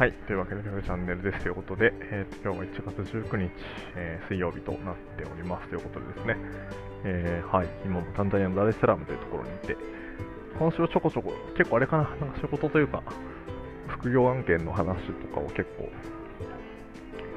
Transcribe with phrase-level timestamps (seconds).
[0.00, 0.14] はい。
[0.26, 3.50] というわけで、フェチャンネルですということで、えー、今日は1月19日、
[3.96, 6.36] えー、水曜日となっておりますということでですね、
[7.04, 7.68] えー、はい。
[7.84, 9.76] 今もタンザニアのダルスラムというところにいて、
[10.58, 13.02] 今週はちょこちょこ、結構あれかな、なんか仕事というか、
[13.88, 15.90] 副業案件の話とかを結構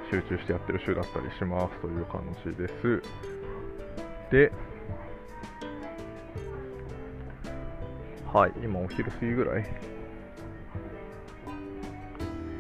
[0.09, 3.03] 集中してやってる週だったりしますという感じです。
[4.31, 4.53] で、
[8.31, 9.92] はい、今お昼過ぎぐらい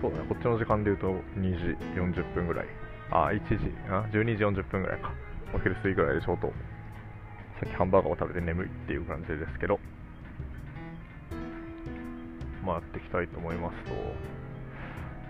[0.03, 1.07] そうだね、こっちの時間で言うと
[1.39, 2.67] 2時40分ぐらい。
[3.09, 5.13] あ、1時、あ、12時40分ぐらいか。
[5.53, 6.53] お昼過ぎぐらいでちょうど、さ
[7.65, 9.79] っきハンバーガーを食べて眠いっていう感じですけど、
[12.65, 13.93] まあやっていきたいと思いますと、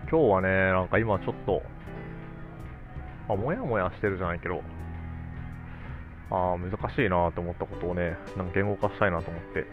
[0.09, 1.61] 今日はね、なんか今ちょっと、
[3.29, 4.63] あ、もやもやしてるじゃないけど、
[6.31, 9.65] ああ難しいなと思ったことをね、なんか言語化したいなと思って、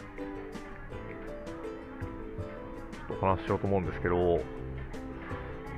[3.08, 4.59] ちょっとお話ししようと思うんですけど、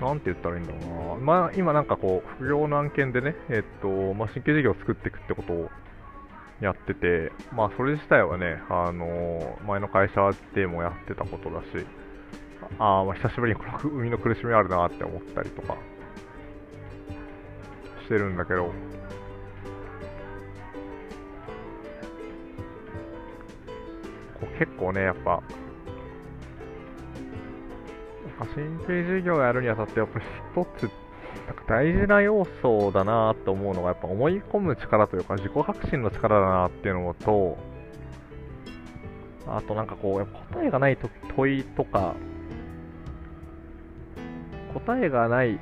[0.02, 5.70] なんて言ったらいいんだろうな、まあ、今なんかこう、副業の案件でね、えっと、まあ、新規事業を作っていくってことを
[6.60, 11.86] やってて、まあ、それ自体はね、あの前の会社でもやってたことだし、
[12.78, 15.76] あまあ、久しぶりにこの海の苦しみあるなって思ったりとか
[18.02, 18.72] してるんだけど、
[24.58, 25.42] 結構ね、やっぱ、
[28.54, 30.90] 新規事業をやるにあたってやっぱり一つ
[31.46, 37.58] なんか大事な要素だなと思うのがやっぱ思い込む力というか自己革新の力だなっていうのと
[39.46, 42.14] あとなんかこうやっぱ答えがないと問いとか
[44.74, 45.58] 答えがない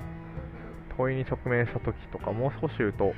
[0.96, 3.14] 問いに直面した時とかもう少し言うと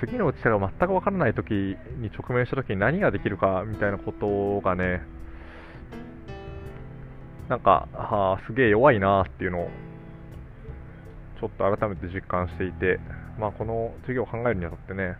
[0.00, 5.02] 次の打ち手が全く分からない時に直面した時に何ができるかみたいなことがね
[7.48, 9.70] なんか、あすげえ弱いなっていうのを、
[11.40, 13.00] ちょっと改めて実感していて、
[13.38, 15.16] まあ、この授業を考えるにあたってね、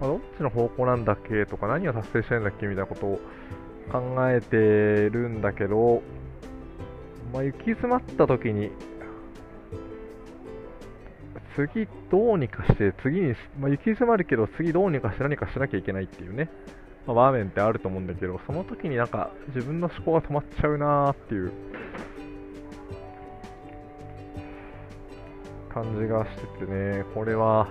[0.00, 3.20] まあ、どっちの方向なんだっけとか、何を達成したいんだっけみたいなことを
[3.90, 6.02] 考えてるんだけど、
[7.34, 8.70] まあ、行き詰まった時に、
[11.54, 16.48] 次どうにかして、次に、まあ、行き詰まるけど、次どうにかして何かしなきゃいけないっていうね。
[17.06, 21.52] まあ、場面ってあると思うんだけど、その時になんか自分の思考が止まっちゃうなーっていう。
[25.72, 27.66] 感じがしててね、これは、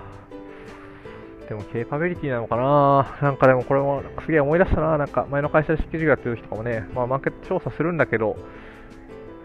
[1.48, 8.36] でもケーパビリティなのかななんかでもこれもすげえ思い出したななんか前の会社で式事業やってる時とかもね、まあマーケット調査するんだけど、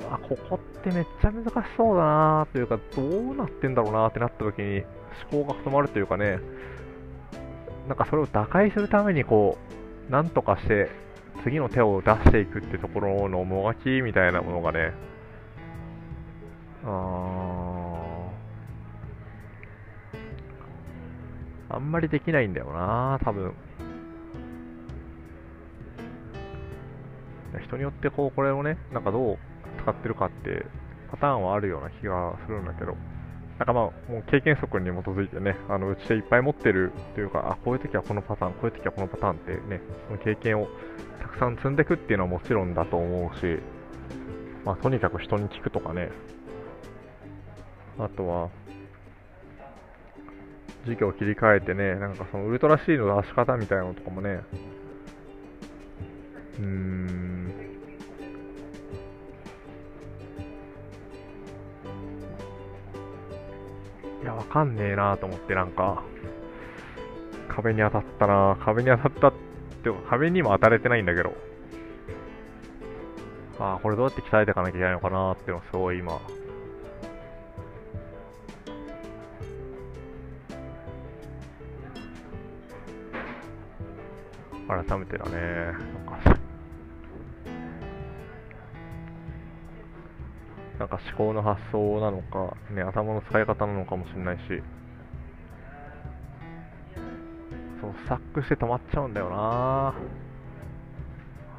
[0.10, 4.84] あ、ここってめっちゃ難しそうだなというか、どうなってんだろうなってなった時に
[5.32, 6.40] 思考が止まるというかね、
[7.88, 9.67] なんかそれを打開するためにこう、
[10.10, 10.90] なんとかして
[11.44, 14.94] 次の手を出していくってところのもがきみたいなものがね、
[16.84, 17.78] あ
[21.70, 23.54] あんまりできないんだよな、多分。
[27.64, 29.38] 人によってこう、これをね、なんかどう
[29.82, 30.66] 使ってるかって
[31.12, 32.96] パターンはあるような気がするんだけど、
[33.58, 40.68] なんかまあ、もう経験則に基づいてね、あの、うちでいっぱい持ってるというか、あ、こういう時はこのパターン、こういう時はこのパターンってね、その経験を
[41.22, 43.60] たくさん積んでいくっていうのはもちろんだと思うし、
[44.64, 46.10] まあ、とにかく人に聞くとかね、
[47.98, 48.50] あとは、
[50.84, 54.42] 授業を切り替えてね、なんかそのウルトラ C の出し方みたいなのとかもね、
[56.60, 57.54] うーん、
[64.28, 66.04] や、わかんねえなと思って、なんか、
[67.48, 68.58] 壁に当たったな。
[68.64, 69.34] 壁に当たったっ
[69.84, 71.34] て、壁にも当たれてないんだけど、
[73.60, 76.20] ああ、これどうやって鍛えていかなきゃいけないのかなっていうのすごい今、
[84.68, 86.37] 改めてだね。
[90.80, 94.42] なんか思考の発想なのか、ね、頭の使い方なのかもしれないし、
[97.82, 99.36] そう、スタックして止まっちゃうんだよな。
[99.36, 99.94] は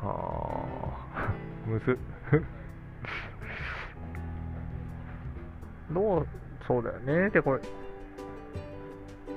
[0.03, 1.35] あ、
[1.67, 1.99] むず
[5.93, 6.27] どう、
[6.67, 7.31] そうだよね。
[7.31, 7.61] で、これ、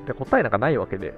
[0.06, 1.18] で、答えなんかないわけで、もう、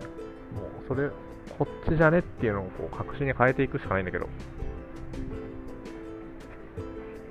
[0.87, 1.09] それ、
[1.57, 4.27] こっちじゃねっていうのをこう、確信に変えていくしかないんだけど、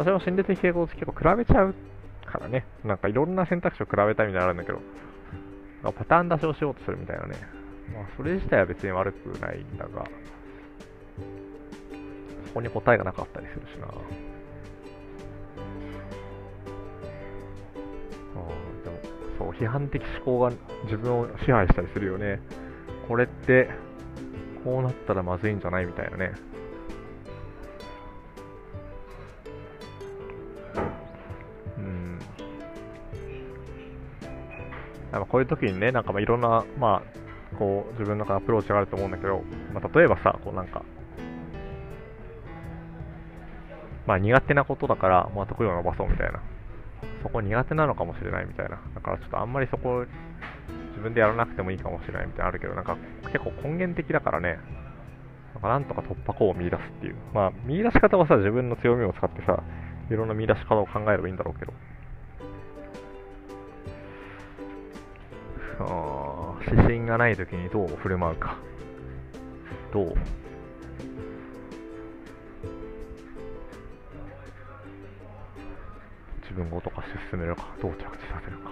[0.05, 1.77] 私も心理的傾向と結構比べちゃう
[2.27, 4.81] からね、なんかいろんな選択肢を比べたみたいなのあるんだけど、
[5.93, 7.37] パターン出しをしようとするみたいなね、
[7.95, 10.05] まあ、それ自体は別に悪くないんだが、
[12.47, 13.87] そこに答えがなかったりするしな。
[13.87, 13.93] で
[18.91, 18.99] も
[19.39, 20.51] そう批判的思考が
[20.85, 22.41] 自分を支配したりするよね。
[23.07, 23.71] これって、
[24.65, 26.33] こうなったらまずいんじゃないみたいなね。
[35.23, 37.03] やっぱこういう時にね、なんかまあいろんな、ま
[37.55, 40.83] あ、こう、自分の中アプローチがあると思うんだけど、まあ、例えばさ、こうなんか、
[44.05, 46.43] まあ苦手なことだから、まあ得意を伸ばそうみたいな。
[47.23, 48.81] そこ苦手なのかもしれないみたいな。
[48.95, 50.05] だからちょっとあんまりそこ、
[50.91, 52.97] 自分でやらなくてもいいかもしれないみたいなあるけど、なんか
[53.33, 54.59] 結構根源的だからね、
[55.55, 57.17] なんかなんとか突破口を見出すっていう。
[57.33, 59.63] まあ見出し方はさ、自分の強みを使ってさ、
[60.11, 61.73] いろんな見出し方を考えればいいんだろうけど。
[66.69, 68.57] 指針がない時にどう振る舞うか。
[69.93, 70.15] どう？
[76.43, 78.71] 自分ごと化して進めるか、どう着地させるか。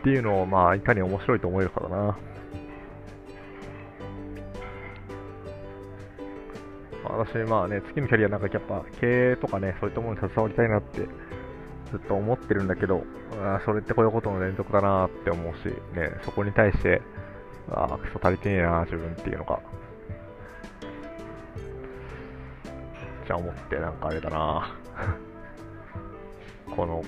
[0.00, 2.16] っていうのを、まあ、いかに面白いと思えるかだな。
[7.18, 11.00] 私、まあね、次のキャリアなんかやっぱ経営とかね、そういったものに携わりたいなって
[11.90, 13.02] ずっと思ってるんだけど、
[13.42, 15.66] あそれってこういうことの連続だなって思うし、
[15.96, 17.02] ね、そこに対して、
[17.70, 19.60] ああ、クソ足りてねえな、自分っていうのが
[23.28, 24.74] ちゃあ思って、なんかあれだな
[26.74, 27.04] この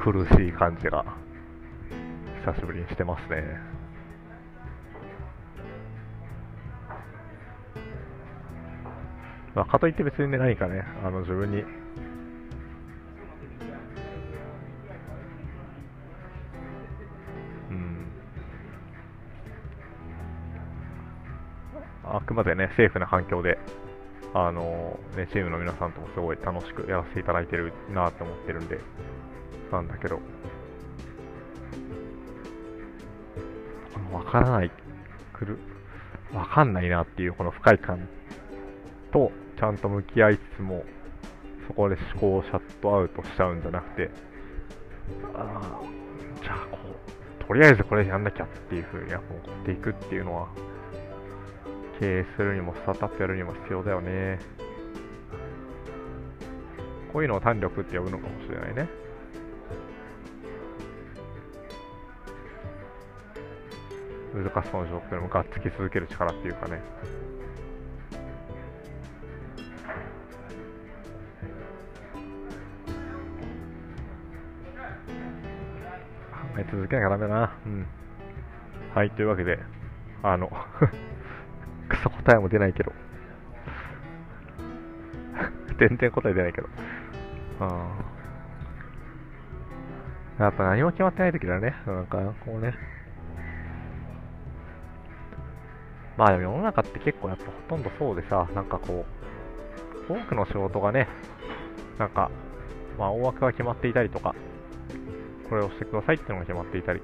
[0.00, 1.04] 苦しい感じが、
[2.44, 3.77] 久しぶりにしてますね。
[9.58, 11.62] まあ、かといって別にね、何かね、あの自分に。
[17.70, 18.06] うん。
[22.04, 23.58] あくまでね、セーフな環境で
[24.32, 28.78] あのね、チームの皆さんともすごい楽しくやらせていただいてるなって思ってるんで、
[29.72, 30.20] なんだけど、
[34.12, 34.70] わからない、
[35.32, 35.58] くる、
[36.32, 38.08] わかんないなっていうこの不快感
[39.12, 40.84] とちゃんと向き合いつつも、
[41.66, 44.10] そこで思考をシャットアウトしちゃうんじゃなくて、
[45.34, 45.80] あ
[46.40, 46.78] じゃあこ
[47.40, 49.22] う、とりあえずこれやんなきゃっていう風にやっ
[49.64, 50.48] ていくっていうのは、
[51.98, 54.38] 経営するにもスタートアップやるにも必要だよね。
[57.12, 58.88] こういうのを胆力って呼ぶのかもしれないね。
[64.34, 66.80] 難しそうな状況でもがっつき続ける力っていうかね。
[76.58, 77.56] え続けなきゃダメだな。
[77.64, 77.86] うん。
[78.94, 79.58] はい、というわけで、
[80.22, 80.50] あの
[81.88, 82.92] クソ答えも出ないけど。
[85.78, 86.68] 全然答え出ないけど。
[87.60, 87.86] あ
[90.38, 91.74] やっぱ何も決まってない時だね。
[91.86, 92.74] なんか、こうね。
[96.16, 99.04] まあでも世の中って結構やっぱほとんどそうでさ、なんかこ
[100.08, 101.08] う、多くの仕事がね、
[101.98, 102.30] なんか、
[102.98, 104.34] まあ大枠が決まっていたりとか、
[105.48, 107.00] これをしてくださいっていうのが決まっていたり、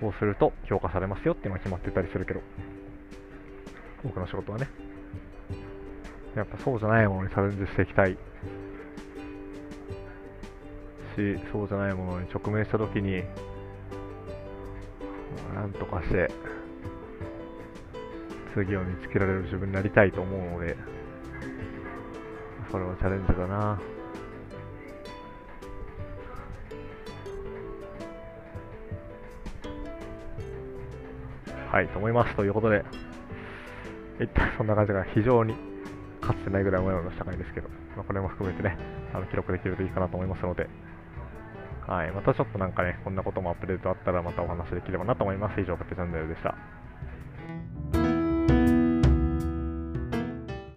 [0.00, 2.40] こうすると評価されますよっていうのが決まってたりするけど、
[4.04, 4.68] 多くの仕事はね。
[6.36, 8.18] やっぱそうじゃないものにチャレンジしていきたいし、
[11.50, 13.22] そうじゃないものに直面したときに、
[15.54, 16.30] なんとかして、
[18.54, 20.76] 次を見つけられる自分になりたいと思うので、
[22.70, 23.80] それはチャレンジだな。
[31.76, 32.34] たい、と思います。
[32.34, 32.84] ということで、
[34.20, 35.54] 一旦そんな感じが非常に
[36.20, 38.78] かつてないぐらいもやもやした回ですけど、まあ、これも含めてね、
[39.12, 40.68] あの記録できるといいかなと思いますので、
[41.86, 45.60] はい、またちょっとなんかね、こんなこともアップデートあったらまたお話できればなと思います。
[45.60, 46.56] 以上、ペチャンネルでした。